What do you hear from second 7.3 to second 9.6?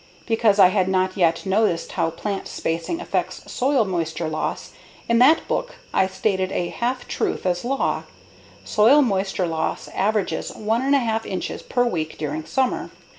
as law: Soil moisture